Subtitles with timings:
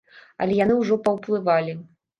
[0.45, 1.81] Але яны ўжо паўплывалі.